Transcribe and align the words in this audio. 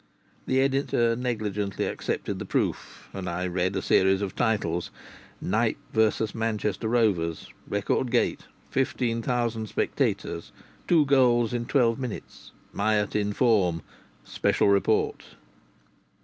The 0.47 0.59
editor 0.61 1.15
negligently 1.15 1.85
accepted 1.85 2.39
the 2.39 2.45
proof, 2.45 3.07
and 3.13 3.29
I 3.29 3.45
read 3.45 3.75
a 3.75 3.83
series 3.83 4.23
of 4.23 4.33
titles: 4.35 4.89
"Knype 5.39 5.77
v. 5.93 6.09
Manchester 6.33 6.87
Rovers. 6.87 7.49
Record 7.67 8.09
Gate. 8.09 8.47
Fifteen 8.71 9.21
thousand 9.21 9.67
spectators. 9.67 10.51
Two 10.87 11.05
goals 11.05 11.53
in 11.53 11.65
twelve 11.67 11.99
minutes. 11.99 12.51
Myatt 12.73 13.15
in 13.15 13.31
form. 13.31 13.83
Special 14.23 14.69
Report." 14.69 15.23